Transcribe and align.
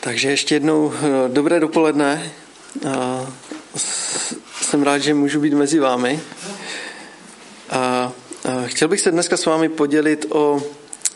Takže 0.00 0.30
ještě 0.30 0.54
jednou 0.54 0.92
eh, 0.92 1.28
dobré 1.28 1.60
dopoledne. 1.60 2.32
Jsem 4.62 4.82
rád, 4.82 4.98
že 4.98 5.14
můžu 5.14 5.40
být 5.40 5.54
mezi 5.54 5.78
vámi. 5.78 6.20
A 7.70 8.12
chtěl 8.66 8.88
bych 8.88 9.00
se 9.00 9.10
dneska 9.10 9.36
s 9.36 9.46
vámi 9.46 9.68
podělit 9.68 10.26
o, 10.28 10.62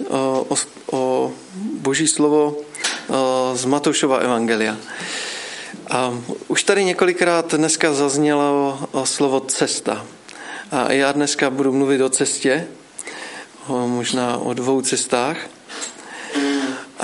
o, 0.08 0.56
o 0.92 1.32
boží 1.56 2.08
slovo 2.08 2.56
z 3.54 3.64
Matoušova 3.64 4.16
evangelia. 4.16 4.76
A 5.90 6.18
už 6.48 6.62
tady 6.62 6.84
několikrát 6.84 7.54
dneska 7.54 7.92
zaznělo 7.92 8.78
slovo 9.04 9.40
cesta. 9.40 10.06
A 10.70 10.92
já 10.92 11.12
dneska 11.12 11.50
budu 11.50 11.72
mluvit 11.72 12.00
o 12.00 12.08
cestě, 12.08 12.66
možná 13.68 14.36
o 14.36 14.54
dvou 14.54 14.80
cestách. 14.80 15.36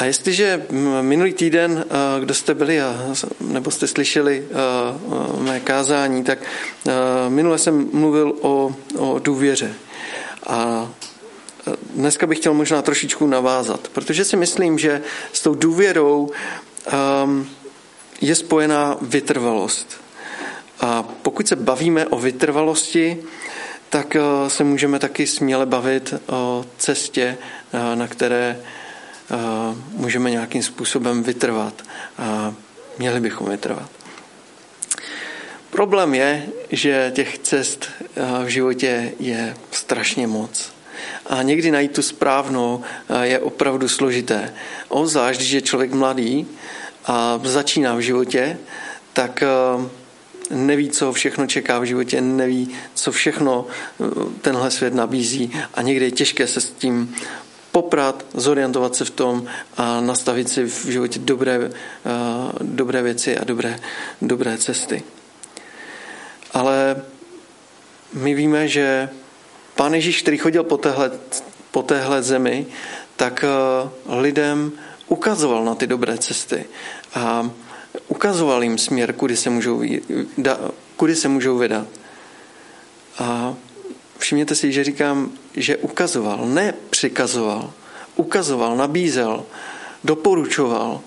A 0.00 0.04
jestliže 0.04 0.66
minulý 1.00 1.32
týden, 1.32 1.84
eh, 1.84 2.20
kdo 2.20 2.34
jste 2.34 2.54
byli, 2.54 2.80
nebo 3.40 3.70
jste 3.70 3.86
slyšeli 3.86 4.44
eh, 4.50 5.42
mé 5.42 5.60
kázání, 5.60 6.24
tak 6.24 6.38
eh, 6.42 6.92
minule 7.28 7.58
jsem 7.58 7.88
mluvil 7.92 8.34
o, 8.40 8.74
o 8.98 9.18
důvěře. 9.18 9.74
A 10.46 10.88
dneska 11.94 12.26
bych 12.26 12.38
chtěl 12.38 12.54
možná 12.54 12.82
trošičku 12.82 13.26
navázat, 13.26 13.88
protože 13.88 14.24
si 14.24 14.36
myslím, 14.36 14.78
že 14.78 15.02
s 15.32 15.42
tou 15.42 15.54
důvěrou 15.54 16.30
ehm, 16.86 17.48
je 18.20 18.34
spojená 18.34 18.96
vytrvalost. 19.00 20.00
A 20.80 21.02
pokud 21.22 21.48
se 21.48 21.56
bavíme 21.56 22.06
o 22.06 22.18
vytrvalosti, 22.18 23.18
tak 23.88 24.16
se 24.48 24.64
můžeme 24.64 24.98
taky 24.98 25.26
směle 25.26 25.66
bavit 25.66 26.14
o 26.26 26.64
cestě, 26.78 27.38
na 27.94 28.08
které 28.08 28.60
můžeme 29.92 30.30
nějakým 30.30 30.62
způsobem 30.62 31.22
vytrvat 31.22 31.82
a 32.18 32.54
měli 32.98 33.20
bychom 33.20 33.50
vytrvat. 33.50 33.90
Problém 35.70 36.14
je, 36.14 36.46
že 36.70 37.12
těch 37.14 37.38
cest 37.38 37.86
v 38.44 38.46
životě 38.46 39.12
je 39.18 39.56
strašně 39.70 40.26
moc. 40.26 40.72
A 41.26 41.42
někdy 41.42 41.70
najít 41.70 41.92
tu 41.92 42.02
správnou 42.02 42.82
je 43.22 43.38
opravdu 43.38 43.88
složité. 43.88 44.54
Obzvlášť, 44.88 45.40
když 45.40 45.50
je 45.50 45.60
člověk 45.60 45.92
mladý 45.92 46.46
a 47.06 47.40
začíná 47.44 47.94
v 47.94 48.00
životě, 48.00 48.58
tak 49.12 49.44
neví, 50.50 50.90
co 50.90 51.12
všechno 51.12 51.46
čeká 51.46 51.78
v 51.78 51.84
životě, 51.84 52.20
neví, 52.20 52.70
co 52.94 53.12
všechno 53.12 53.66
tenhle 54.40 54.70
svět 54.70 54.94
nabízí 54.94 55.52
a 55.74 55.82
někdy 55.82 56.04
je 56.04 56.10
těžké 56.10 56.46
se 56.46 56.60
s 56.60 56.70
tím 56.70 57.14
poprat, 57.72 58.24
zorientovat 58.34 58.94
se 58.94 59.04
v 59.04 59.10
tom 59.10 59.46
a 59.76 60.00
nastavit 60.00 60.48
si 60.48 60.64
v 60.64 60.86
životě 60.86 61.18
dobré, 61.18 61.58
uh, 61.58 61.70
dobré 62.60 63.02
věci 63.02 63.38
a 63.38 63.44
dobré, 63.44 63.80
dobré 64.22 64.58
cesty. 64.58 65.02
Ale 66.52 67.02
my 68.12 68.34
víme, 68.34 68.68
že 68.68 69.08
Pán 69.74 69.94
Ježíš, 69.94 70.22
který 70.22 70.38
chodil 70.38 70.64
po 70.64 70.76
téhle, 70.76 71.10
po 71.70 71.82
téhle 71.82 72.22
zemi, 72.22 72.66
tak 73.16 73.44
uh, 73.44 74.20
lidem 74.20 74.72
ukazoval 75.08 75.64
na 75.64 75.74
ty 75.74 75.86
dobré 75.86 76.18
cesty 76.18 76.64
a 77.14 77.50
ukazoval 78.08 78.62
jim 78.62 78.78
směr, 78.78 79.12
kudy 79.12 79.36
se 79.36 79.50
můžou, 79.50 79.82
kudy 80.96 81.16
se 81.16 81.28
můžou 81.28 81.58
vydat. 81.58 81.86
A 83.18 83.54
všimněte 84.20 84.54
si, 84.54 84.72
že 84.72 84.84
říkám, 84.84 85.30
že 85.54 85.76
ukazoval, 85.76 86.46
ne 86.46 86.74
přikazoval. 86.90 87.72
Ukazoval, 88.16 88.76
nabízel, 88.76 89.44
doporučoval 90.04 91.00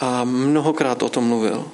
a 0.00 0.24
mnohokrát 0.24 1.02
o 1.02 1.08
tom 1.08 1.24
mluvil. 1.24 1.68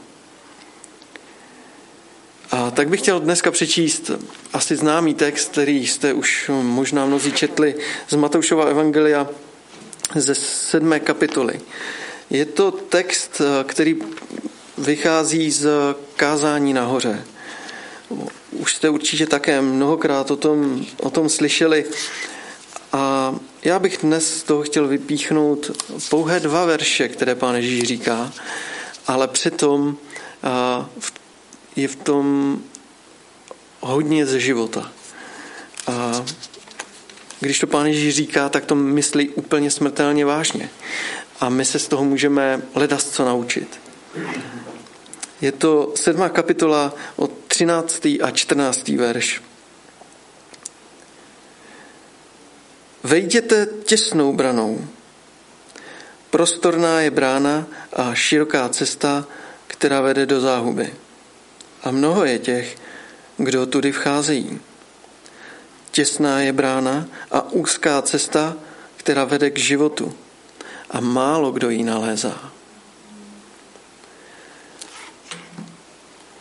A 2.51 2.71
tak 2.71 2.89
bych 2.89 3.01
chtěl 3.01 3.21
dneska 3.21 3.51
přečíst 3.51 4.11
asi 4.53 4.77
známý 4.77 5.15
text, 5.15 5.49
který 5.53 5.87
jste 5.87 6.13
už 6.13 6.51
možná 6.63 7.07
mnozí 7.07 7.33
četli 7.33 7.75
z 8.09 8.15
Matoušova 8.15 8.65
Evangelia 8.65 9.27
ze 10.15 10.35
sedmé 10.35 11.01
kapitoly. 11.01 11.61
Je 12.31 12.45
to 12.45 12.71
text, 12.71 13.43
který 13.67 13.97
vychází 14.79 15.51
z 15.51 15.69
kázání 16.17 16.73
nahoře. 16.73 17.25
Už 18.51 18.75
jste 18.75 18.89
určitě 18.91 19.27
také 19.27 19.61
mnohokrát 19.61 20.31
o 20.31 20.37
tom, 20.37 20.87
o 20.97 21.11
tom 21.11 21.29
slyšeli. 21.29 21.85
A 22.93 23.35
já 23.63 23.79
bych 23.79 23.99
dnes 24.03 24.39
z 24.39 24.43
toho 24.43 24.63
chtěl 24.63 24.89
vypíchnout 24.89 25.71
pouhé 26.11 26.41
dva 26.41 26.65
verše, 26.65 27.09
které 27.09 27.35
pán 27.35 27.55
Ježíš 27.55 27.83
říká, 27.83 28.33
ale 29.07 29.29
přitom 29.29 29.97
je 31.77 31.89
v 31.89 31.97
tom 31.97 32.59
hodně 33.81 34.27
ze 34.27 34.41
života. 34.41 34.93
A 35.87 36.25
když 37.41 37.59
to 37.59 37.67
pán 37.67 37.87
Ježíš 37.87 38.15
říká, 38.15 38.49
tak 38.49 38.65
to 38.65 38.75
myslí 38.75 39.29
úplně 39.29 39.71
smrtelně 39.71 40.25
vážně. 40.25 40.71
A 41.41 41.49
my 41.49 41.65
se 41.65 41.79
z 41.79 41.89
toho 41.89 42.05
můžeme 42.05 42.63
ledat 42.75 43.03
co 43.03 43.25
naučit. 43.25 43.81
Je 45.41 45.53
to 45.53 45.93
sedmá 45.95 46.29
kapitola 46.29 46.95
od 47.17 47.38
13. 47.59 48.07
a 48.23 48.31
14. 48.31 48.89
verš. 48.89 49.43
Vejděte 53.03 53.67
těsnou 53.85 54.33
branou. 54.33 54.89
Prostorná 56.31 57.01
je 57.01 57.11
brána 57.11 57.67
a 57.93 58.15
široká 58.15 58.69
cesta, 58.69 59.27
která 59.67 60.01
vede 60.01 60.27
do 60.27 60.41
záhuby. 60.41 60.95
A 61.83 61.91
mnoho 61.91 62.25
je 62.25 62.39
těch, 62.39 62.77
kdo 63.37 63.67
tudy 63.67 63.93
vcházejí. 63.93 64.61
Těsná 65.91 66.41
je 66.41 66.53
brána 66.53 67.07
a 67.31 67.51
úzká 67.51 68.03
cesta, 68.03 68.57
která 68.97 69.25
vede 69.25 69.51
k 69.51 69.59
životu. 69.59 70.15
A 70.91 71.01
málo 71.01 71.53
kdo 71.53 71.71
ji 71.71 71.83
nalézá. 71.83 72.53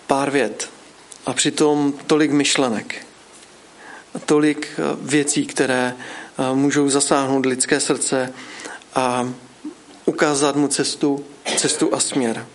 Pár 0.07 0.31
vět 0.31 0.76
a 1.27 1.33
přitom 1.33 1.93
tolik 2.07 2.31
myšlenek. 2.31 3.05
Tolik 4.25 4.79
věcí, 5.01 5.45
které 5.45 5.95
můžou 6.53 6.89
zasáhnout 6.89 7.45
lidské 7.45 7.79
srdce 7.79 8.33
a 8.95 9.33
ukázat 10.05 10.55
mu 10.55 10.67
cestu, 10.67 11.25
cestu 11.57 11.93
a 11.93 11.99
směr. 11.99 12.45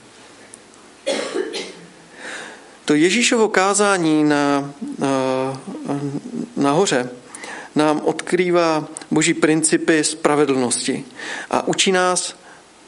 To 2.84 2.94
Ježíšovo 2.94 3.48
kázání 3.48 4.24
na, 4.24 4.72
na, 4.98 5.60
nahoře 6.56 7.10
nám 7.74 8.00
odkrývá 8.04 8.88
boží 9.10 9.34
principy 9.34 10.04
spravedlnosti 10.04 11.04
a 11.50 11.68
učí 11.68 11.92
nás 11.92 12.36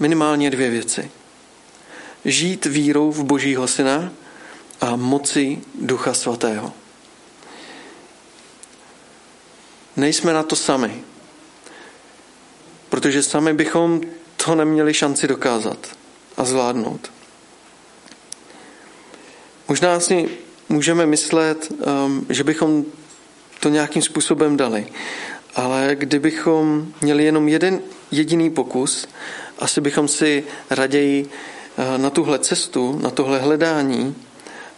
minimálně 0.01 0.51
dvě 0.51 0.71
věci. 0.71 1.11
Žít 2.25 2.67
vírou 2.67 3.13
v 3.13 3.25
božího 3.25 3.69
syna 3.69 4.13
a 4.85 4.97
moci 4.97 5.65
ducha 5.81 6.13
svatého. 6.15 6.85
nejsme 9.97 10.33
na 10.33 10.43
to 10.43 10.57
sami. 10.57 11.03
Protože 12.89 13.23
sami 13.23 13.53
bychom 13.55 14.01
to 14.45 14.55
neměli 14.55 14.95
šanci 14.95 15.29
dokázat 15.29 15.79
a 16.37 16.45
zvládnout. 16.45 17.13
Možná 19.69 20.01
si 20.01 20.29
můžeme 20.69 21.07
myslet, 21.07 21.73
um, 21.73 22.27
že 22.29 22.45
bychom 22.45 22.85
to 23.61 23.69
nějakým 23.69 24.03
způsobem 24.03 24.57
dali. 24.57 24.87
Ale 25.55 25.97
kdybychom 25.99 26.93
měli 27.01 27.25
jenom 27.25 27.49
jeden 27.49 27.81
jediný 28.11 28.51
pokus, 28.51 29.09
asi 29.59 29.81
bychom 29.81 30.09
si 30.09 30.45
raději 30.71 31.25
uh, 31.25 31.99
na 31.99 32.11
tuhle 32.11 32.39
cestu, 32.39 32.99
na 33.03 33.11
tohle 33.11 33.39
hledání, 33.39 34.17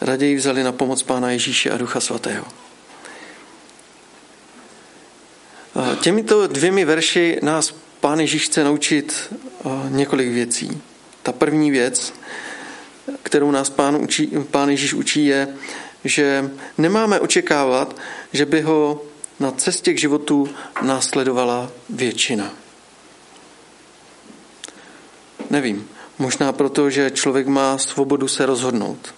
raději 0.01 0.35
vzali 0.35 0.63
na 0.63 0.71
pomoc 0.71 1.03
Pána 1.03 1.31
Ježíše 1.31 1.71
a 1.71 1.77
Ducha 1.77 1.99
Svatého. 1.99 2.45
Těmito 6.01 6.47
dvěmi 6.47 6.85
verši 6.85 7.39
nás 7.41 7.75
Pán 7.99 8.19
Ježíš 8.19 8.45
chce 8.45 8.63
naučit 8.63 9.33
několik 9.89 10.29
věcí. 10.29 10.81
Ta 11.23 11.31
první 11.31 11.71
věc, 11.71 12.13
kterou 13.23 13.51
nás 13.51 13.69
Pán, 13.69 13.95
učí, 13.95 14.27
Pán 14.51 14.69
Ježíš 14.69 14.93
učí, 14.93 15.25
je, 15.25 15.47
že 16.03 16.51
nemáme 16.77 17.19
očekávat, 17.19 17.95
že 18.33 18.45
by 18.45 18.61
ho 18.61 19.01
na 19.39 19.51
cestě 19.51 19.93
k 19.93 19.99
životu 19.99 20.49
následovala 20.81 21.71
většina. 21.89 22.53
Nevím, 25.49 25.89
možná 26.19 26.51
proto, 26.51 26.89
že 26.89 27.11
člověk 27.11 27.47
má 27.47 27.77
svobodu 27.77 28.27
se 28.27 28.45
rozhodnout. 28.45 29.13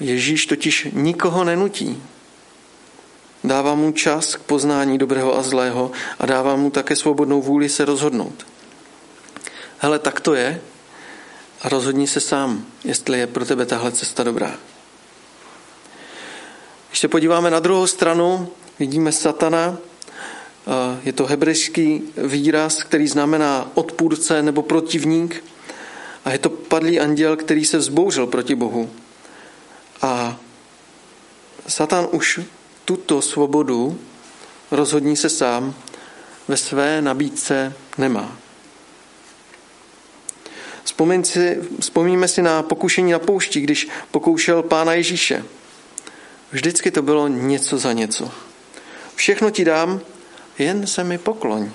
Ježíš 0.00 0.46
totiž 0.46 0.88
nikoho 0.92 1.44
nenutí. 1.44 2.02
Dává 3.44 3.74
mu 3.74 3.92
čas 3.92 4.36
k 4.36 4.40
poznání 4.40 4.98
dobrého 4.98 5.38
a 5.38 5.42
zlého 5.42 5.90
a 6.18 6.26
dává 6.26 6.56
mu 6.56 6.70
také 6.70 6.96
svobodnou 6.96 7.42
vůli 7.42 7.68
se 7.68 7.84
rozhodnout. 7.84 8.46
hele, 9.78 9.98
tak 9.98 10.20
to 10.20 10.34
je 10.34 10.60
a 11.62 11.68
rozhodni 11.68 12.06
se 12.06 12.20
sám, 12.20 12.66
jestli 12.84 13.18
je 13.18 13.26
pro 13.26 13.44
tebe 13.44 13.66
tahle 13.66 13.92
cesta 13.92 14.22
dobrá. 14.22 14.54
Když 16.88 16.98
se 17.00 17.08
podíváme 17.08 17.50
na 17.50 17.60
druhou 17.60 17.86
stranu, 17.86 18.48
vidíme 18.78 19.12
satana, 19.12 19.78
je 21.02 21.12
to 21.12 21.26
hebrejský 21.26 22.02
výraz, 22.16 22.82
který 22.82 23.08
znamená 23.08 23.70
odpůrce 23.74 24.42
nebo 24.42 24.62
protivník. 24.62 25.44
A 26.24 26.32
je 26.32 26.38
to 26.38 26.50
padlý 26.50 27.00
anděl, 27.00 27.36
který 27.36 27.64
se 27.64 27.78
vzbouřil 27.78 28.26
proti 28.26 28.54
Bohu. 28.54 28.90
A 30.02 30.36
Satan 31.68 32.08
už 32.10 32.40
tuto 32.84 33.22
svobodu, 33.22 33.98
rozhodní 34.70 35.16
se 35.16 35.28
sám, 35.28 35.74
ve 36.48 36.56
své 36.56 37.02
nabídce 37.02 37.72
nemá. 37.98 38.36
Vzpomíníme 41.80 42.28
si 42.28 42.42
na 42.42 42.62
pokušení 42.62 43.12
na 43.12 43.18
poušti, 43.18 43.60
když 43.60 43.88
pokoušel 44.10 44.62
pána 44.62 44.92
Ježíše. 44.92 45.44
Vždycky 46.52 46.90
to 46.90 47.02
bylo 47.02 47.28
něco 47.28 47.78
za 47.78 47.92
něco. 47.92 48.30
Všechno 49.14 49.50
ti 49.50 49.64
dám, 49.64 50.00
jen 50.58 50.86
se 50.86 51.04
mi 51.04 51.18
pokloň. 51.18 51.70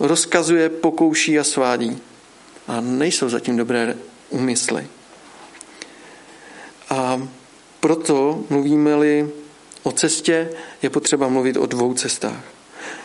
Rozkazuje, 0.00 0.68
pokouší 0.68 1.38
a 1.38 1.44
svádí. 1.44 1.98
A 2.68 2.80
nejsou 2.80 3.28
zatím 3.28 3.56
dobré 3.56 3.94
úmysly. 4.28 4.86
Proto 7.80 8.44
mluvíme-li 8.50 9.30
o 9.82 9.92
cestě, 9.92 10.50
je 10.82 10.90
potřeba 10.90 11.28
mluvit 11.28 11.56
o 11.56 11.66
dvou 11.66 11.94
cestách. 11.94 12.44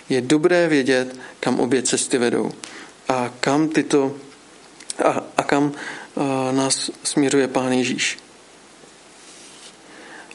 Je 0.09 0.21
dobré 0.21 0.67
vědět, 0.67 1.15
kam 1.39 1.59
obě 1.59 1.83
cesty 1.83 2.17
vedou 2.17 2.51
a 3.09 3.33
kam 3.39 3.69
tyto 3.69 4.15
a, 5.05 5.23
a 5.37 5.43
kam 5.43 5.71
a, 6.15 6.51
nás 6.51 6.91
směřuje 7.03 7.47
Pán 7.47 7.71
Ježíš. 7.71 8.19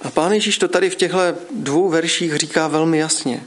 A 0.03 0.11
Pán 0.11 0.33
Ježíš 0.33 0.59
to 0.59 0.69
tady 0.69 0.91
v 0.91 0.95
těchto 0.95 1.19
dvou 1.51 1.89
verších 1.89 2.37
říká 2.37 2.69
velmi 2.69 2.99
jasně 2.99 3.43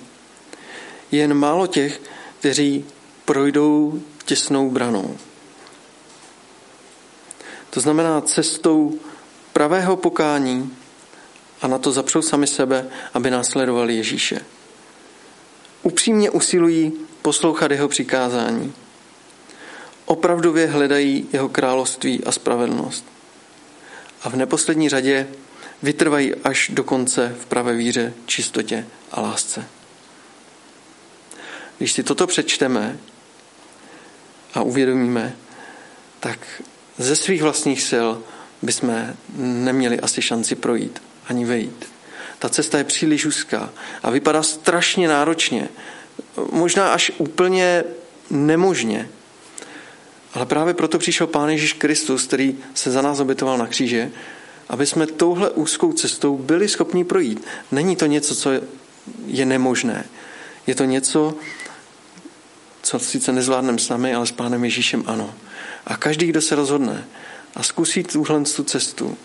jen 1.15 1.33
málo 1.33 1.67
těch, 1.67 2.01
kteří 2.39 2.85
projdou 3.25 4.01
těsnou 4.25 4.69
branou. 4.69 5.17
To 7.69 7.79
znamená 7.79 8.21
cestou 8.21 8.99
pravého 9.53 9.97
pokání 9.97 10.75
a 11.63 11.67
na 11.67 11.77
to 11.77 11.91
zapřou 11.91 12.21
sami 12.21 12.47
sebe, 12.47 12.85
aby 13.13 13.31
následovali 13.31 13.95
Ježíše. 13.95 14.39
Upřímně 15.83 16.29
usilují 16.29 16.93
poslouchat 17.21 17.71
jeho 17.71 17.87
přikázání. 17.87 18.73
Opravdově 20.05 20.67
hledají 20.67 21.27
jeho 21.33 21.49
království 21.49 22.23
a 22.23 22.31
spravedlnost. 22.31 23.05
A 24.23 24.29
v 24.29 24.35
neposlední 24.35 24.89
řadě 24.89 25.27
vytrvají 25.83 26.35
až 26.35 26.71
do 26.73 26.83
konce 26.83 27.35
v 27.39 27.45
pravé 27.45 27.73
víře, 27.73 28.13
čistotě 28.25 28.85
a 29.11 29.21
lásce. 29.21 29.65
Když 31.77 31.91
si 31.91 32.03
toto 32.03 32.27
přečteme 32.27 32.97
a 34.53 34.61
uvědomíme, 34.61 35.35
tak 36.19 36.61
ze 36.97 37.15
svých 37.15 37.41
vlastních 37.41 37.81
sil 37.89 38.09
bychom 38.61 39.15
neměli 39.37 39.99
asi 39.99 40.21
šanci 40.21 40.55
projít 40.55 41.01
ani 41.27 41.45
vejít. 41.45 41.85
Ta 42.39 42.49
cesta 42.49 42.77
je 42.77 42.83
příliš 42.83 43.25
úzká 43.25 43.69
a 44.03 44.09
vypadá 44.09 44.43
strašně 44.43 45.07
náročně, 45.07 45.69
možná 46.51 46.93
až 46.93 47.11
úplně 47.17 47.83
nemožně. 48.29 49.09
Ale 50.33 50.45
právě 50.45 50.73
proto 50.73 50.99
přišel 50.99 51.27
Pán 51.27 51.49
Ježíš 51.49 51.73
Kristus, 51.73 52.27
který 52.27 52.57
se 52.73 52.91
za 52.91 53.01
nás 53.01 53.19
obětoval 53.19 53.57
na 53.57 53.67
kříže, 53.67 54.11
aby 54.69 54.85
jsme 54.85 55.07
touhle 55.07 55.49
úzkou 55.49 55.93
cestou 55.93 56.37
byli 56.37 56.67
schopni 56.67 57.03
projít. 57.03 57.45
Není 57.71 57.95
to 57.95 58.05
něco, 58.05 58.35
co 58.35 58.51
je 59.27 59.45
nemožné. 59.45 60.05
Je 60.67 60.75
to 60.75 60.85
něco, 60.85 61.35
co 62.81 62.99
sice 62.99 63.31
nezvládneme 63.31 63.79
s 63.79 63.89
námi, 63.89 64.15
ale 64.15 64.25
s 64.25 64.31
Pánem 64.31 64.63
Ježíšem 64.63 65.03
ano. 65.07 65.33
A 65.85 65.97
každý, 65.97 66.27
kdo 66.27 66.41
se 66.41 66.55
rozhodne 66.55 67.05
a 67.55 67.63
zkusí 67.63 68.03
tuhle 68.03 68.43
tu 68.43 68.63
cestu, 68.63 69.17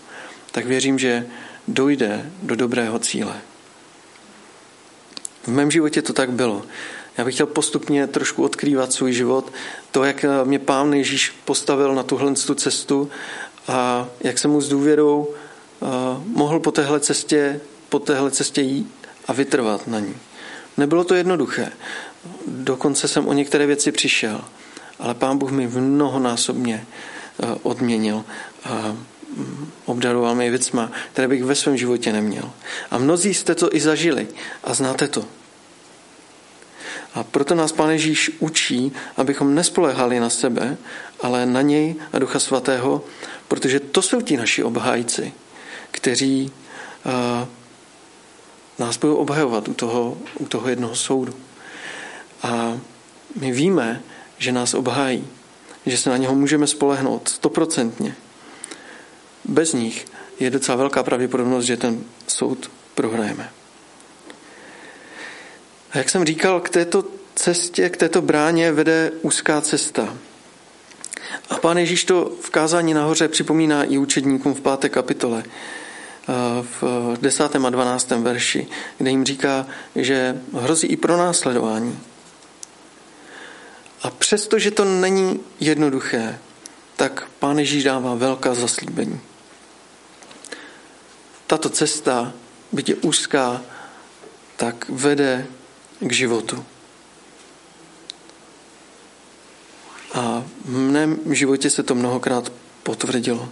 tak 0.51 0.65
věřím, 0.65 0.99
že 0.99 1.27
dojde 1.67 2.31
do 2.43 2.55
dobrého 2.55 2.99
cíle. 2.99 3.41
V 5.43 5.47
mém 5.47 5.71
životě 5.71 6.01
to 6.01 6.13
tak 6.13 6.31
bylo. 6.31 6.63
Já 7.17 7.25
bych 7.25 7.33
chtěl 7.33 7.45
postupně 7.45 8.07
trošku 8.07 8.43
odkrývat 8.43 8.93
svůj 8.93 9.13
život, 9.13 9.53
to, 9.91 10.03
jak 10.03 10.25
mě 10.43 10.59
Pán 10.59 10.93
Ježíš 10.93 11.29
postavil 11.45 11.95
na 11.95 12.03
tuhle 12.03 12.33
tu 12.33 12.55
cestu 12.55 13.09
a 13.67 14.07
jak 14.19 14.37
jsem 14.37 14.51
mu 14.51 14.61
s 14.61 14.69
důvěrou 14.69 15.27
mohl 16.25 16.59
po 16.59 16.71
téhle 16.71 16.99
cestě, 16.99 17.61
po 17.89 17.99
téhle 17.99 18.31
cestě 18.31 18.61
jít 18.61 18.93
a 19.27 19.33
vytrvat 19.33 19.87
na 19.87 19.99
ní. 19.99 20.15
Nebylo 20.77 21.03
to 21.03 21.15
jednoduché. 21.15 21.71
Dokonce 22.47 23.07
jsem 23.07 23.27
o 23.27 23.33
některé 23.33 23.65
věci 23.65 23.91
přišel, 23.91 24.41
ale 24.99 25.13
Pán 25.13 25.37
Bůh 25.37 25.51
mi 25.51 25.67
mnohonásobně 25.67 26.85
eh, 27.43 27.47
odměnil 27.63 28.23
mm, 28.65 29.05
obdaroval 29.85 30.35
mi 30.35 30.49
věcma, 30.49 30.91
které 31.13 31.27
bych 31.27 31.43
ve 31.43 31.55
svém 31.55 31.77
životě 31.77 32.13
neměl. 32.13 32.51
A 32.91 32.97
mnozí 32.97 33.33
jste 33.33 33.55
to 33.55 33.75
i 33.75 33.79
zažili 33.79 34.27
a 34.63 34.73
znáte 34.73 35.07
to. 35.07 35.25
A 37.13 37.23
proto 37.23 37.55
nás 37.55 37.71
Pán 37.71 37.89
Ježíš 37.89 38.31
učí, 38.39 38.91
abychom 39.17 39.55
nespolehali 39.55 40.19
na 40.19 40.29
sebe, 40.29 40.77
ale 41.21 41.45
na 41.45 41.61
něj 41.61 41.95
a 42.13 42.19
Ducha 42.19 42.39
Svatého, 42.39 43.03
protože 43.47 43.79
to 43.79 44.01
jsou 44.01 44.21
ti 44.21 44.37
naši 44.37 44.63
obhájci, 44.63 45.33
kteří 45.91 46.51
uh, 47.05 47.47
nás 48.79 48.97
budou 48.97 49.15
obhajovat 49.15 49.67
u 49.67 49.73
toho, 49.73 50.17
u 50.39 50.45
toho 50.45 50.69
jednoho 50.69 50.95
soudu. 50.95 51.33
A 52.43 52.79
my 53.35 53.51
víme, 53.51 54.01
že 54.37 54.51
nás 54.51 54.73
obhájí, 54.73 55.27
že 55.85 55.97
se 55.97 56.09
na 56.09 56.17
něho 56.17 56.35
můžeme 56.35 56.67
spolehnout 56.67 57.29
stoprocentně. 57.29 58.15
Bez 59.49 59.73
nich 59.73 60.05
je 60.39 60.49
docela 60.49 60.75
velká 60.75 61.03
pravděpodobnost, 61.03 61.65
že 61.65 61.77
ten 61.77 62.03
soud 62.27 62.71
prohrajeme. 62.95 63.49
A 65.91 65.97
jak 65.97 66.09
jsem 66.09 66.25
říkal, 66.25 66.59
k 66.59 66.69
této 66.69 67.05
cestě, 67.35 67.89
k 67.89 67.97
této 67.97 68.21
bráně 68.21 68.71
vede 68.71 69.11
úzká 69.21 69.61
cesta. 69.61 70.17
A 71.49 71.57
pán 71.57 71.77
Ježíš 71.77 72.03
to 72.03 72.31
v 72.41 72.49
kázání 72.49 72.93
nahoře 72.93 73.27
připomíná 73.27 73.83
i 73.83 73.97
učedníkům 73.97 74.53
v 74.53 74.61
páté 74.61 74.89
kapitole 74.89 75.43
v 76.61 77.17
10. 77.21 77.55
a 77.55 77.69
12. 77.69 78.11
verši, 78.11 78.67
kde 78.97 79.09
jim 79.09 79.25
říká, 79.25 79.67
že 79.95 80.41
hrozí 80.53 80.87
i 80.87 80.97
pro 80.97 81.17
následování. 81.17 81.99
A 84.01 84.09
přesto, 84.09 84.59
že 84.59 84.71
to 84.71 84.85
není 84.85 85.39
jednoduché, 85.59 86.39
tak 86.95 87.27
Pán 87.39 87.59
Ježíš 87.59 87.83
dává 87.83 88.15
velká 88.15 88.53
zaslíbení. 88.53 89.19
Tato 91.49 91.69
cesta, 91.73 92.29
byť 92.69 92.85
je 92.89 92.95
úzká, 93.01 93.57
tak 94.53 94.85
vede 94.85 95.49
k 95.97 96.11
životu. 96.13 96.61
A 100.13 100.45
v 100.65 100.77
mém 100.77 101.17
životě 101.33 101.69
se 101.69 101.83
to 101.83 101.95
mnohokrát 101.95 102.53
potvrdilo. 102.83 103.49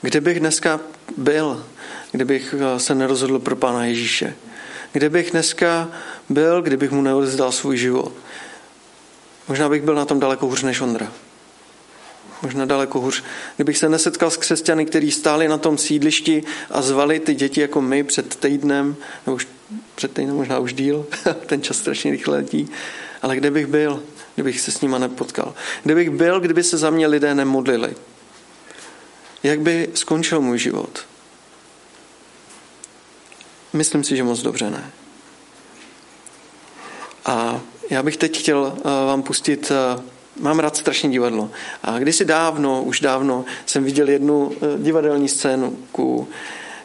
Kde 0.00 0.20
bych 0.20 0.40
dneska 0.40 0.80
byl, 1.16 1.66
kdybych 2.12 2.54
eh, 2.58 2.80
se 2.80 2.94
nerozhodl 2.94 3.38
pro 3.38 3.56
Pána 3.56 3.84
Ježíše? 3.84 4.36
Kde 4.92 5.08
bych 5.08 5.30
dneska 5.30 5.88
byl, 6.28 6.62
kdybych 6.62 6.90
mu 6.90 7.02
neodezdal 7.02 7.52
svůj 7.52 7.76
život? 7.76 8.12
Možná 9.48 9.68
bych 9.68 9.82
byl 9.82 9.94
na 9.94 10.04
tom 10.04 10.20
daleko 10.20 10.46
hůř 10.46 10.62
než 10.62 10.80
Ondra. 10.80 11.12
Možná 12.42 12.64
daleko 12.64 13.00
hůř. 13.00 13.24
Kdybych 13.56 13.78
se 13.78 13.88
nesetkal 13.88 14.30
s 14.30 14.36
křesťany, 14.36 14.86
kteří 14.86 15.10
stáli 15.10 15.48
na 15.48 15.58
tom 15.58 15.78
sídlišti 15.78 16.42
a 16.70 16.82
zvali 16.82 17.20
ty 17.20 17.34
děti 17.34 17.60
jako 17.60 17.80
my 17.80 18.04
před 18.04 18.36
týdnem, 18.36 18.96
nebo 19.26 19.36
už 19.36 19.48
před 19.94 20.12
týdnem 20.12 20.36
možná 20.36 20.58
už 20.58 20.72
díl, 20.72 21.06
ten 21.46 21.62
čas 21.62 21.76
strašně 21.76 22.10
rychle 22.10 22.36
letí. 22.36 22.68
Ale 23.22 23.36
kde 23.36 23.50
bych 23.50 23.66
byl, 23.66 24.02
kdybych 24.34 24.60
se 24.60 24.70
s 24.70 24.80
nima 24.80 24.98
nepotkal? 24.98 25.54
Kde 25.82 25.94
bych 25.94 26.10
byl, 26.10 26.40
kdyby 26.40 26.62
se 26.62 26.76
za 26.76 26.90
mě 26.90 27.06
lidé 27.06 27.34
nemodlili? 27.34 27.94
Jak 29.42 29.60
by 29.60 29.88
skončil 29.94 30.40
můj 30.40 30.58
život? 30.58 31.00
Myslím 33.72 34.04
si, 34.04 34.16
že 34.16 34.22
moc 34.22 34.42
dobře 34.42 34.70
ne. 34.70 34.90
A 37.24 37.60
já 37.90 38.02
bych 38.02 38.16
teď 38.16 38.38
chtěl 38.38 38.72
eh, 38.78 38.82
vám 38.82 39.22
pustit, 39.22 39.72
eh, 39.72 40.02
mám 40.40 40.58
rád 40.58 40.76
strašně 40.76 41.10
divadlo. 41.10 41.50
A 41.82 41.98
kdysi 41.98 42.24
dávno, 42.24 42.82
už 42.82 43.00
dávno, 43.00 43.44
jsem 43.66 43.84
viděl 43.84 44.08
jednu 44.08 44.52
eh, 44.52 44.78
divadelní 44.78 45.28
scénu, 45.28 45.78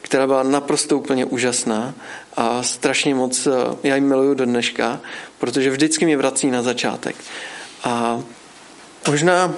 která 0.01 0.27
byla 0.27 0.43
naprosto 0.43 0.97
úplně 0.97 1.25
úžasná 1.25 1.93
a 2.37 2.63
strašně 2.63 3.15
moc, 3.15 3.47
já 3.83 3.95
ji 3.95 4.01
miluju 4.01 4.33
do 4.33 4.45
dneška, 4.45 4.99
protože 5.37 5.69
vždycky 5.69 6.05
mě 6.05 6.17
vrací 6.17 6.51
na 6.51 6.61
začátek. 6.61 7.15
A 7.83 8.23
Možná 9.07 9.53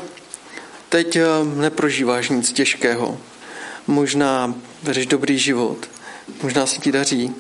teď 0.90 1.16
eh, 1.16 1.26
neprožíváš 1.56 2.30
nic 2.30 2.52
těžkého. 2.52 3.18
Možná 3.88 4.56
vedeš 4.84 5.06
dobrý 5.06 5.40
život. 5.40 5.90
Možná 6.44 6.66
se 6.66 6.80
ti 6.80 6.92
daří. 6.92 7.36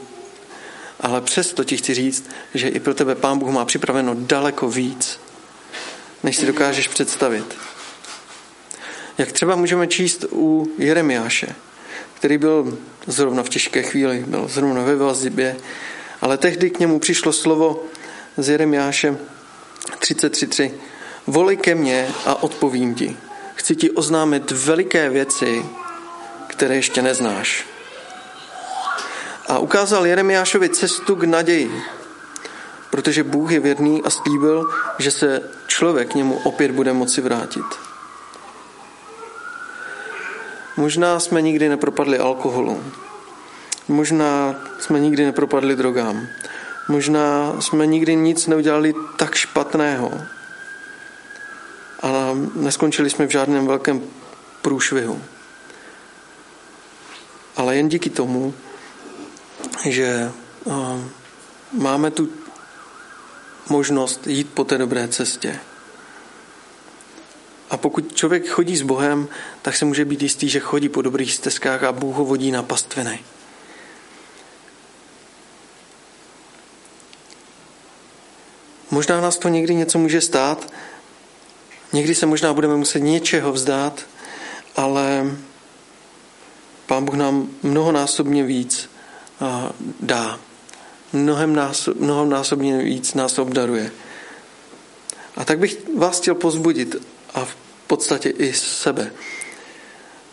Ale 1.00 1.22
přesto 1.22 1.64
ti 1.64 1.78
chci 1.78 1.94
říct, 1.94 2.30
že 2.54 2.68
i 2.68 2.80
pro 2.80 2.94
tebe 2.94 3.16
Pán 3.16 3.40
Bůh 3.40 3.50
má 3.50 3.66
připraveno 3.66 4.16
daleko 4.16 4.70
víc, 4.70 5.20
než 6.24 6.38
si 6.38 6.46
dokážeš 6.46 6.88
představit. 6.88 7.56
Jak 9.18 9.32
třeba 9.32 9.56
můžeme 9.56 9.88
číst 9.88 10.26
u 10.32 10.72
Jeremiáše, 10.78 11.56
který 12.14 12.38
byl 12.38 12.78
zrovna 13.08 13.44
v 13.44 13.50
těžké 13.50 13.84
chvíli, 13.84 14.24
byl 14.28 14.48
zrovna 14.48 14.84
ve 14.84 14.96
vazbě, 14.96 15.56
ale 16.22 16.38
tehdy 16.38 16.70
k 16.70 16.80
němu 16.80 17.00
přišlo 17.00 17.34
slovo 17.34 17.84
z 18.38 18.50
Jeremiáše 18.50 19.18
33.3. 20.00 20.72
Volej 21.28 21.58
ke 21.58 21.76
mně 21.76 22.08
a 22.26 22.44
odpovím 22.44 22.96
ti. 22.96 23.18
Chci 23.56 23.76
ti 23.76 23.92
oznámit 23.92 24.52
veliké 24.52 25.10
věci, 25.10 25.66
které 26.48 26.76
ještě 26.76 27.02
neznáš. 27.02 27.66
A 29.48 29.60
ukázal 29.60 30.06
Jeremiášovi 30.06 30.70
cestu 30.70 31.16
k 31.16 31.24
naději, 31.24 31.72
protože 32.90 33.24
Bůh 33.24 33.52
je 33.52 33.60
věrný 33.60 34.04
a 34.04 34.10
slíbil, 34.10 34.70
že 34.98 35.12
se 35.12 35.42
člověk 35.68 36.12
k 36.12 36.16
němu 36.16 36.40
opět 36.44 36.72
bude 36.72 36.94
moci 36.94 37.22
vrátit. 37.22 37.66
Možná 40.78 41.20
jsme 41.20 41.42
nikdy 41.42 41.70
nepropadli 41.70 42.20
alkoholu. 42.20 42.84
Možná 43.88 44.56
jsme 44.80 45.00
nikdy 45.00 45.26
nepropadli 45.26 45.76
drogám. 45.76 46.28
Možná 46.88 47.56
jsme 47.60 47.88
nikdy 47.88 48.16
nic 48.16 48.48
neudělali 48.48 48.94
tak 49.18 49.36
špatného. 49.36 50.12
A 52.02 52.32
neskončili 52.56 53.10
jsme 53.10 53.28
v 53.28 53.32
žádném 53.32 53.68
velkém 53.68 54.02
průšvihu. 54.62 55.22
Ale 57.56 57.76
jen 57.76 57.90
díky 57.90 58.10
tomu, 58.10 58.54
že 59.86 60.32
máme 61.74 62.12
tu 62.12 62.30
možnost 63.70 64.28
jít 64.28 64.54
po 64.54 64.64
té 64.64 64.78
dobré 64.78 65.08
cestě. 65.08 65.60
A 67.70 67.78
pokud 67.78 68.16
člověk 68.16 68.48
chodí 68.48 68.78
s 68.78 68.82
Bohem, 68.82 69.28
tak 69.62 69.76
se 69.76 69.86
může 69.86 70.06
být 70.06 70.22
jistý, 70.22 70.50
že 70.50 70.60
chodí 70.60 70.90
po 70.90 71.02
dobrých 71.02 71.34
stezkách 71.34 71.84
a 71.84 71.92
Bůh 71.92 72.16
ho 72.16 72.26
vodí 72.26 72.52
na 72.52 72.64
pastviny. 72.64 73.20
Možná 78.92 79.22
nás 79.22 79.38
to 79.38 79.50
někdy 79.50 79.76
něco 79.76 80.00
může 80.00 80.22
stát, 80.22 80.74
někdy 81.94 82.16
se 82.16 82.26
možná 82.26 82.54
budeme 82.54 82.76
muset 82.76 83.00
něčeho 83.00 83.54
vzdát, 83.54 84.06
ale 84.76 85.36
Pán 86.86 87.06
Bůh 87.06 87.16
nám 87.16 87.50
mnohonásobně 87.64 88.44
víc 88.44 88.90
dá. 90.00 90.40
Mnohem 91.14 91.56
násob, 91.56 91.98
mnohonásobně 92.00 92.78
víc 92.78 93.14
nás 93.14 93.40
obdaruje. 93.40 93.92
A 95.36 95.46
tak 95.46 95.60
bych 95.60 95.78
vás 95.98 96.20
chtěl 96.20 96.36
pozbudit 96.36 96.96
a 97.34 97.46
v 97.46 97.56
podstatě 97.88 98.30
i 98.30 98.54
sebe. 98.54 99.12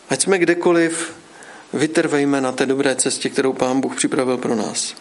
Ať 0.09 0.21
jsme 0.21 0.37
kdekoliv, 0.37 1.13
vytrvejme 1.73 2.41
na 2.41 2.51
té 2.51 2.65
dobré 2.65 2.95
cestě, 2.95 3.29
kterou 3.29 3.53
Pán 3.53 3.81
Bůh 3.81 3.95
připravil 3.95 4.37
pro 4.37 4.55
nás. 4.55 4.95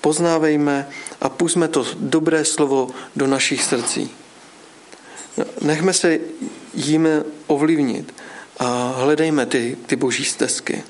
Poznávejme 0.00 0.88
a 1.20 1.28
pusme 1.28 1.68
to 1.68 1.86
dobré 1.96 2.44
slovo 2.44 2.90
do 3.16 3.26
našich 3.26 3.64
srdcí. 3.64 4.10
Nechme 5.60 5.92
se 5.92 6.18
jim 6.74 7.08
ovlivnit 7.46 8.14
a 8.58 8.94
hledejme 8.96 9.46
ty, 9.46 9.76
ty 9.86 9.96
boží 9.96 10.24
stezky. 10.24 10.82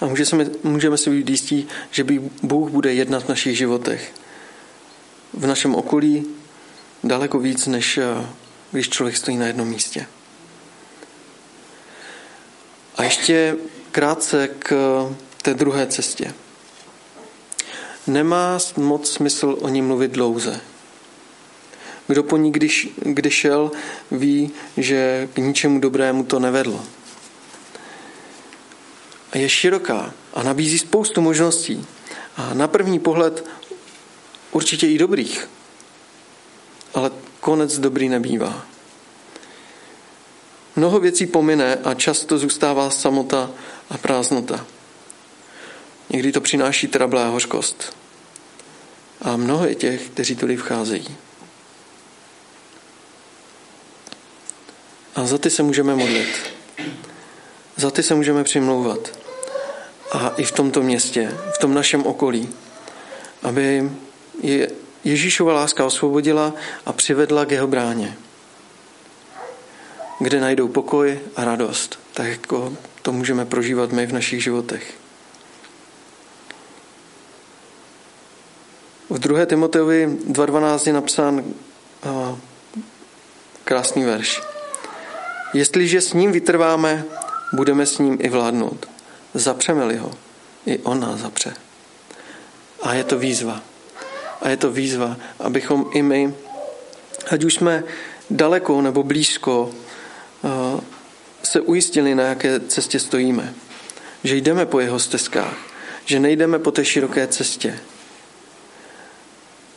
A 0.00 0.06
můžeme, 0.06 0.46
můžeme 0.62 0.96
si 0.96 1.10
být 1.10 1.30
jistí, 1.30 1.68
že 1.90 2.04
Bůh 2.42 2.70
bude 2.70 2.94
jednat 2.94 3.24
v 3.24 3.28
našich 3.28 3.58
životech. 3.58 4.12
V 5.32 5.46
našem 5.46 5.74
okolí 5.74 6.26
daleko 7.04 7.38
víc, 7.38 7.66
než 7.66 7.98
eh, 7.98 8.26
když 8.70 8.88
člověk 8.88 9.16
stojí 9.16 9.36
na 9.36 9.46
jednom 9.46 9.68
místě. 9.68 10.06
A 12.96 13.04
ještě 13.04 13.56
krátce 13.92 14.48
k 14.48 14.72
eh, 14.72 15.14
té 15.42 15.54
druhé 15.54 15.86
cestě. 15.86 16.34
Nemá 18.06 18.58
moc 18.76 19.10
smysl 19.10 19.56
o 19.60 19.68
ní 19.68 19.82
mluvit 19.82 20.10
dlouze. 20.10 20.60
Kdo 22.06 22.22
po 22.22 22.36
ní, 22.36 22.52
když, 22.52 22.88
kdy 22.96 23.30
šel, 23.30 23.70
ví, 24.10 24.50
že 24.76 25.28
k 25.34 25.38
ničemu 25.38 25.80
dobrému 25.80 26.24
to 26.24 26.38
nevedlo. 26.38 26.84
Je 29.34 29.48
široká 29.48 30.14
a 30.34 30.42
nabízí 30.42 30.78
spoustu 30.78 31.20
možností. 31.20 31.86
A 32.36 32.54
na 32.54 32.68
první 32.68 32.98
pohled 32.98 33.44
určitě 34.50 34.86
i 34.86 34.98
dobrých. 34.98 35.48
Ale 36.94 37.10
konec 37.40 37.78
dobrý 37.78 38.08
nebývá. 38.08 38.66
Mnoho 40.76 41.00
věcí 41.00 41.26
pomine 41.26 41.74
a 41.74 41.94
často 41.94 42.38
zůstává 42.38 42.90
samota 42.90 43.50
a 43.90 43.98
prázdnota. 43.98 44.66
Někdy 46.10 46.32
to 46.32 46.40
přináší 46.40 46.86
trable 46.86 47.24
a 47.24 47.28
hořkost. 47.28 47.96
A 49.22 49.36
mnoho 49.36 49.66
je 49.66 49.74
těch, 49.74 50.08
kteří 50.08 50.36
tudy 50.36 50.56
vcházejí. 50.56 51.16
A 55.14 55.26
za 55.26 55.38
ty 55.38 55.50
se 55.50 55.62
můžeme 55.62 55.94
modlit. 55.94 56.54
Za 57.76 57.90
ty 57.90 58.02
se 58.02 58.14
můžeme 58.14 58.44
přimlouvat. 58.44 59.23
A 60.14 60.32
i 60.36 60.44
v 60.44 60.52
tomto 60.52 60.82
městě, 60.82 61.34
v 61.54 61.58
tom 61.58 61.74
našem 61.74 62.06
okolí, 62.06 62.48
aby 63.42 63.90
je 64.42 64.70
Ježíšova 65.04 65.52
láska 65.52 65.84
osvobodila 65.84 66.54
a 66.86 66.92
přivedla 66.92 67.44
k 67.44 67.50
jeho 67.50 67.66
bráně, 67.66 68.16
kde 70.20 70.40
najdou 70.40 70.68
pokoj 70.68 71.18
a 71.36 71.44
radost, 71.44 71.98
tak 72.12 72.26
jako 72.26 72.72
to 73.02 73.12
můžeme 73.12 73.44
prožívat 73.44 73.92
my 73.92 74.06
v 74.06 74.12
našich 74.12 74.42
životech. 74.42 74.94
V 79.10 79.18
2. 79.18 79.46
Timoteovi 79.46 80.06
2.12 80.06 80.86
je 80.86 80.92
napsán 80.92 81.44
krásný 83.64 84.04
verš. 84.04 84.42
Jestliže 85.54 86.00
s 86.00 86.12
ním 86.12 86.32
vytrváme, 86.32 87.04
budeme 87.52 87.86
s 87.86 87.98
ním 87.98 88.18
i 88.20 88.28
vládnout. 88.28 88.93
Zapřeme-li 89.34 89.96
ho, 89.96 90.12
i 90.66 90.78
on 90.78 91.00
nás 91.00 91.20
zapře. 91.20 91.54
A 92.82 92.94
je 92.94 93.04
to 93.04 93.18
výzva. 93.18 93.62
A 94.42 94.48
je 94.48 94.56
to 94.56 94.70
výzva, 94.70 95.16
abychom 95.40 95.90
i 95.92 96.02
my, 96.02 96.34
ať 97.30 97.44
už 97.44 97.54
jsme 97.54 97.84
daleko 98.30 98.82
nebo 98.82 99.02
blízko, 99.02 99.70
se 101.42 101.60
ujistili, 101.60 102.14
na 102.14 102.22
jaké 102.22 102.60
cestě 102.60 102.98
stojíme. 103.00 103.54
Že 104.24 104.36
jdeme 104.36 104.66
po 104.66 104.80
jeho 104.80 104.98
stezkách. 104.98 105.56
Že 106.04 106.20
nejdeme 106.20 106.58
po 106.58 106.70
té 106.70 106.84
široké 106.84 107.26
cestě. 107.26 107.78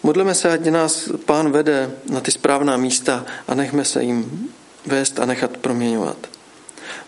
Modleme 0.03 0.35
se, 0.35 0.51
ať 0.51 0.65
nás 0.65 1.09
pán 1.25 1.51
vede 1.51 1.91
na 2.09 2.21
ty 2.21 2.31
správná 2.31 2.77
místa 2.77 3.25
a 3.47 3.55
nechme 3.55 3.85
se 3.85 4.03
jim 4.03 4.49
vést 4.85 5.19
a 5.19 5.25
nechat 5.25 5.57
proměňovat. 5.57 6.36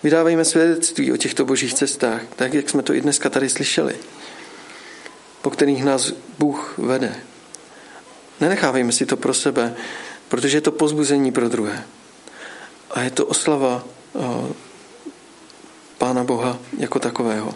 Vydávejme 0.03 0.45
svědectví 0.45 1.11
o 1.11 1.17
těchto 1.17 1.45
božích 1.45 1.73
cestách, 1.73 2.21
tak 2.35 2.53
jak 2.53 2.69
jsme 2.69 2.83
to 2.83 2.93
i 2.93 3.01
dneska 3.01 3.29
tady 3.29 3.49
slyšeli, 3.49 3.95
po 5.41 5.49
kterých 5.49 5.83
nás 5.83 6.13
Bůh 6.39 6.77
vede. 6.77 7.15
Nenechávejme 8.41 8.91
si 8.91 9.05
to 9.05 9.17
pro 9.17 9.33
sebe, 9.33 9.75
protože 10.27 10.57
je 10.57 10.61
to 10.61 10.71
pozbuzení 10.71 11.31
pro 11.31 11.49
druhé. 11.49 11.83
A 12.91 13.01
je 13.01 13.11
to 13.11 13.25
oslava 13.25 13.85
Pána 15.97 16.23
Boha 16.23 16.59
jako 16.77 16.99
takového. 16.99 17.55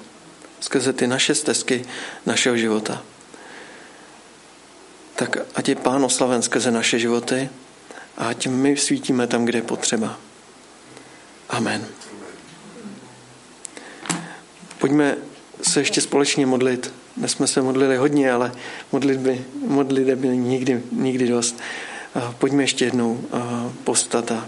Skrze 0.59 0.93
ty 0.93 1.07
naše 1.07 1.35
stezky 1.35 1.85
našeho 2.25 2.57
života. 2.57 3.03
Tak 5.15 5.37
ať 5.55 5.69
je 5.69 5.75
Pán 5.75 6.05
oslaven 6.05 6.41
skrze 6.41 6.71
naše 6.71 6.99
životy 6.99 7.49
a 8.17 8.27
ať 8.27 8.47
my 8.47 8.77
svítíme 8.77 9.27
tam, 9.27 9.45
kde 9.45 9.57
je 9.57 9.61
potřeba. 9.61 10.19
Amen. 11.49 12.02
Pojďme 14.83 15.17
se 15.61 15.79
ještě 15.81 16.01
společně 16.01 16.45
modlit. 16.45 16.93
Dnes 17.17 17.31
jsme 17.31 17.47
se 17.47 17.61
modlili 17.61 17.97
hodně, 17.97 18.31
ale 18.31 18.51
modlit 18.91 19.19
by, 19.19 19.45
modlit 19.67 20.07
by 20.07 20.27
nikdy, 20.27 20.83
nikdy 20.91 21.27
dost. 21.27 21.59
Pojďme 22.37 22.63
ještě 22.63 22.85
jednou 22.85 23.21
postat 23.83 24.31
a 24.31 24.47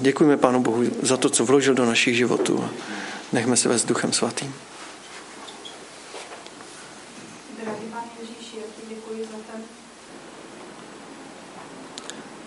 děkujeme 0.00 0.36
Pánu 0.36 0.62
Bohu 0.62 0.84
za 1.02 1.16
to, 1.16 1.30
co 1.30 1.44
vložil 1.44 1.74
do 1.74 1.84
našich 1.84 2.16
životů. 2.16 2.64
Nechme 3.32 3.56
se 3.56 3.68
vést 3.68 3.84
Duchem 3.84 4.12
Svatým. 4.12 4.54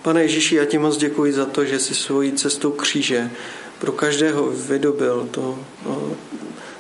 Pane 0.02 0.22
Ježíši, 0.22 0.56
já 0.56 0.66
ti 0.66 0.78
moc 0.78 0.98
děkuji 0.98 1.34
za 1.34 1.46
to, 1.46 1.66
že 1.66 1.80
jsi 1.80 1.96
svojí 1.96 2.32
cestou 2.32 2.72
kříže 2.72 3.32
pro 3.80 3.92
každého 3.92 4.52
vydobil 4.52 5.28
to, 5.32 5.60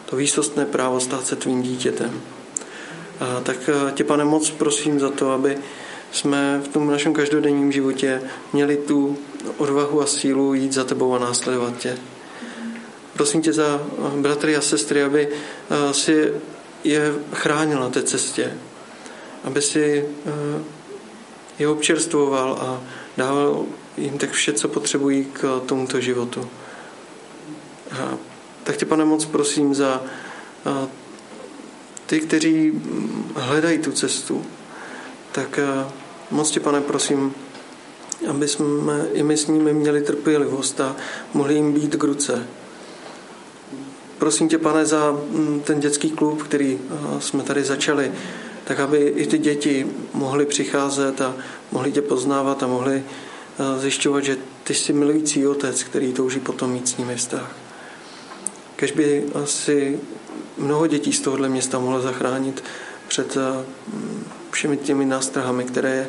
to 0.10 0.16
výsostné 0.16 0.66
právo 0.66 1.00
stát 1.00 1.26
se 1.26 1.36
tvým 1.36 1.62
dítětem. 1.62 2.22
A 3.20 3.42
tak 3.42 3.70
tě, 3.94 4.04
pane, 4.04 4.26
moc 4.26 4.50
prosím 4.50 5.00
za 5.00 5.10
to, 5.10 5.32
aby 5.32 5.58
jsme 6.12 6.62
v 6.64 6.68
tom 6.68 6.92
našem 6.92 7.14
každodenním 7.14 7.72
životě 7.72 8.22
měli 8.54 8.78
tu 8.78 9.18
odvahu 9.58 10.02
a 10.02 10.06
sílu 10.06 10.54
jít 10.54 10.74
za 10.74 10.84
tebou 10.84 11.16
a 11.16 11.20
následovat 11.20 11.78
tě. 11.78 11.98
Prosím 13.14 13.42
tě 13.42 13.54
za 13.54 13.82
bratry 14.16 14.56
a 14.56 14.62
sestry, 14.62 15.04
aby 15.04 15.30
si 15.92 16.34
je 16.84 17.14
chránil 17.34 17.80
na 17.80 17.90
té 17.90 18.04
cestě, 18.04 18.58
aby 19.44 19.62
si 19.62 20.06
je 21.60 21.68
občerstvoval 21.68 22.58
a 22.62 22.82
dával 23.18 23.66
jim 23.98 24.18
tak 24.18 24.32
vše, 24.32 24.54
co 24.54 24.68
potřebují 24.68 25.26
k 25.26 25.62
tomuto 25.66 26.00
životu. 26.00 26.50
A 27.92 28.18
tak 28.70 28.78
tě, 28.78 28.86
pane, 28.86 29.06
moc 29.06 29.26
prosím 29.26 29.76
za 29.76 30.02
ty, 32.06 32.20
kteří 32.20 32.82
hledají 33.36 33.78
tu 33.78 33.92
cestu, 33.92 34.46
tak 35.32 35.60
moc 36.32 36.52
tě, 36.52 36.60
pane, 36.60 36.82
prosím, 36.82 37.34
aby 38.30 38.48
jsme 38.48 39.08
i 39.14 39.24
my 39.24 39.38
s 39.38 39.48
nimi 39.48 39.74
měli 39.74 40.02
trpělivost 40.02 40.82
a 40.82 40.96
mohli 41.34 41.54
jim 41.54 41.74
být 41.74 41.96
k 41.96 42.04
ruce. 42.04 42.48
Prosím 44.18 44.50
tě, 44.50 44.58
pane, 44.58 44.86
za 44.86 45.12
mm, 45.12 45.62
ten 45.66 45.80
dětský 45.80 46.12
klub, 46.12 46.44
který 46.44 46.80
jsme 47.20 47.44
tady 47.44 47.64
začali, 47.64 48.12
tak 48.64 48.80
aby 48.80 48.98
i 48.98 49.28
ty 49.28 49.38
děti 49.38 49.88
mohly 50.14 50.46
přicházet 50.46 51.22
a 51.22 51.36
mohly 51.72 51.92
tě 51.92 52.02
poznávat 52.02 52.64
a 52.64 52.68
mohly 52.68 53.04
zjišťovat, 53.78 54.24
že 54.24 54.38
ty 54.64 54.74
jsi 54.74 54.94
milující 54.94 55.48
otec, 55.48 55.84
který 55.84 56.14
touží 56.14 56.40
potom 56.40 56.72
mít 56.72 56.88
s 56.88 56.98
nimi 56.98 57.16
vztah. 57.16 57.69
Kež 58.80 58.92
by 58.92 59.24
asi 59.44 60.00
mnoho 60.58 60.88
dětí 60.88 61.14
z 61.14 61.20
tohohle 61.20 61.50
města 61.50 61.80
mohlo 61.80 62.02
zachránit 62.02 62.64
před 63.08 63.38
všemi 64.52 64.78
těmi 64.78 65.06
nástrahami, 65.06 65.64
které 65.64 66.08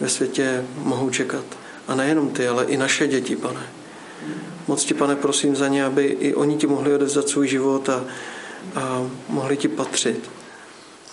ve 0.00 0.08
světě 0.08 0.64
mohou 0.76 1.10
čekat. 1.10 1.44
A 1.88 1.94
nejenom 1.94 2.30
ty, 2.30 2.48
ale 2.48 2.64
i 2.64 2.76
naše 2.76 3.08
děti, 3.08 3.36
pane. 3.36 3.66
Moc 4.68 4.84
ti, 4.84 4.94
pane, 4.94 5.16
prosím 5.16 5.56
za 5.56 5.68
ně, 5.68 5.84
aby 5.84 6.04
i 6.04 6.34
oni 6.34 6.56
ti 6.56 6.66
mohli 6.66 6.94
odevzdat 6.94 7.28
svůj 7.28 7.48
život 7.48 7.88
a, 7.88 8.04
a 8.74 9.10
mohli 9.28 9.56
ti 9.56 9.68
patřit. 9.68 10.30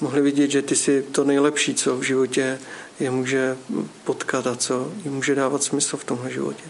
Mohli 0.01 0.21
vidět, 0.21 0.51
že 0.51 0.61
ty 0.61 0.75
jsi 0.75 1.05
to 1.11 1.23
nejlepší, 1.23 1.75
co 1.75 1.97
v 1.97 2.03
životě 2.03 2.59
je 2.99 3.11
může 3.11 3.57
potkat 4.03 4.47
a 4.47 4.55
co 4.55 4.91
jim 5.03 5.13
může 5.13 5.35
dávat 5.35 5.63
smysl 5.63 5.97
v 5.97 6.03
tomhle 6.03 6.31
životě. 6.31 6.63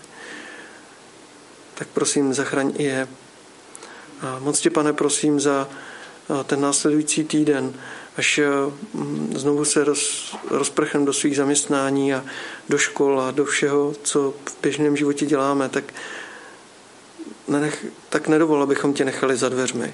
Tak 1.74 1.88
prosím, 1.94 2.34
zachraň 2.34 2.74
i 2.78 2.84
je. 2.84 3.08
A 4.22 4.40
moc 4.40 4.60
tě, 4.60 4.70
pane, 4.70 4.94
prosím 4.94 5.40
za 5.40 5.68
ten 6.46 6.62
následující 6.62 7.24
týden, 7.24 7.74
až 8.18 8.40
znovu 9.36 9.66
se 9.66 9.84
roz, 9.84 10.36
rozprchem 10.50 11.06
do 11.06 11.14
svých 11.14 11.38
zaměstnání 11.38 12.14
a 12.14 12.24
do 12.70 12.78
škol 12.78 13.22
a 13.22 13.32
do 13.32 13.46
všeho, 13.46 13.94
co 14.04 14.34
v 14.46 14.62
běžném 14.62 14.98
životě 14.98 15.26
děláme, 15.26 15.70
tak, 15.70 15.94
nenech, 17.48 17.86
tak 18.10 18.28
nedovol, 18.28 18.64
abychom 18.64 18.94
tě 18.94 19.06
nechali 19.06 19.38
za 19.38 19.50
dveřmi, 19.50 19.94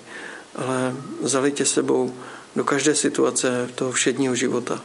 ale 0.55 0.96
vzali 1.22 1.51
tě 1.51 1.65
sebou 1.65 2.13
do 2.55 2.63
každé 2.63 2.96
situace 2.96 3.69
toho 3.75 3.91
všedního 3.91 4.36
života. 4.36 4.81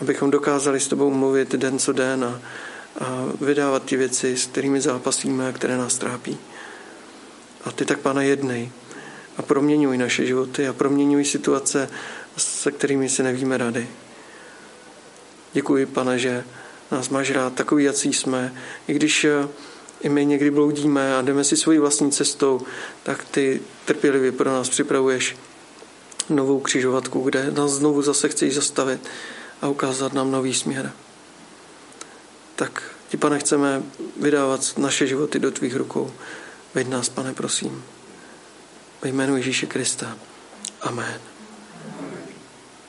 Abychom 0.00 0.30
dokázali 0.30 0.80
s 0.80 0.88
tebou 0.88 1.10
mluvit 1.10 1.54
den 1.54 1.78
co 1.78 1.92
den 1.92 2.24
a, 2.24 2.40
a 3.04 3.24
vydávat 3.40 3.82
ty 3.82 3.96
věci, 3.96 4.36
s 4.36 4.46
kterými 4.46 4.80
zápasíme 4.80 5.48
a 5.48 5.52
které 5.52 5.76
nás 5.76 5.98
trápí. 5.98 6.38
A 7.64 7.72
ty 7.72 7.84
tak, 7.84 7.98
pane, 7.98 8.26
jednej 8.26 8.70
a 9.36 9.42
proměňuj 9.42 9.98
naše 9.98 10.26
životy 10.26 10.68
a 10.68 10.72
proměňuj 10.72 11.24
situace, 11.24 11.88
se 12.36 12.72
kterými 12.72 13.08
si 13.08 13.22
nevíme 13.22 13.58
rady. 13.58 13.88
Děkuji, 15.52 15.86
pane, 15.86 16.18
že 16.18 16.44
nás 16.90 17.08
máš 17.08 17.30
rád 17.30 17.54
takový, 17.54 17.84
jací 17.84 18.12
jsme. 18.12 18.54
I 18.88 18.94
když 18.94 19.24
eh, 19.24 19.48
i 20.00 20.08
my 20.08 20.26
někdy 20.26 20.50
bloudíme 20.50 21.16
a 21.16 21.22
jdeme 21.22 21.44
si 21.44 21.56
svojí 21.56 21.78
vlastní 21.78 22.12
cestou, 22.12 22.60
tak 23.02 23.24
ty 23.24 23.60
trpělivě 23.84 24.32
pro 24.32 24.50
nás 24.50 24.68
připravuješ 24.68 25.36
novou 26.30 26.60
křižovatku, 26.60 27.20
kde 27.20 27.50
nás 27.50 27.70
znovu 27.70 28.02
zase 28.02 28.28
chceš 28.28 28.54
zastavit 28.54 29.00
a 29.62 29.68
ukázat 29.68 30.12
nám 30.12 30.30
nový 30.30 30.54
směr. 30.54 30.92
Tak 32.56 32.82
ti, 33.08 33.16
pane, 33.16 33.38
chceme 33.38 33.82
vydávat 34.20 34.78
naše 34.78 35.06
životy 35.06 35.38
do 35.38 35.50
tvých 35.50 35.76
rukou. 35.76 36.12
Veď 36.74 36.88
nás, 36.88 37.08
pane, 37.08 37.34
prosím. 37.34 37.84
Ve 39.02 39.08
jménu 39.08 39.36
Ježíše 39.36 39.66
Krista. 39.66 40.16
Amen. 40.80 41.31